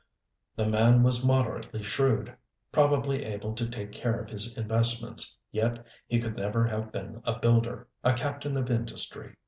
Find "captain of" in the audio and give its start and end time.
8.13-8.71